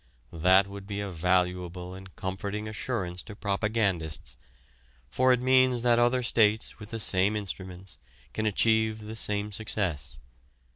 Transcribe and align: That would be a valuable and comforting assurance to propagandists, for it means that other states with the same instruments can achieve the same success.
That 0.33 0.65
would 0.65 0.87
be 0.87 0.99
a 0.99 1.11
valuable 1.11 1.93
and 1.93 2.15
comforting 2.15 2.67
assurance 2.67 3.21
to 3.21 3.35
propagandists, 3.35 4.35
for 5.11 5.31
it 5.31 5.39
means 5.39 5.83
that 5.83 5.99
other 5.99 6.23
states 6.23 6.79
with 6.79 6.89
the 6.89 6.99
same 6.99 7.35
instruments 7.35 7.99
can 8.33 8.47
achieve 8.47 9.01
the 9.03 9.15
same 9.15 9.51
success. 9.51 10.17